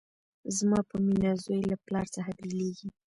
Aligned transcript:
زما 0.57 0.79
په 0.89 0.95
مینه 1.05 1.31
زوی 1.43 1.61
له 1.71 1.75
پلار 1.85 2.07
څخه 2.15 2.31
بیلیږي 2.39 2.87